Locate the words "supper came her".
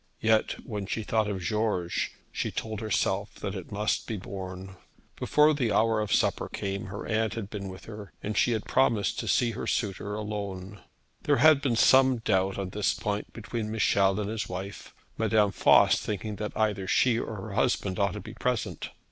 6.11-7.05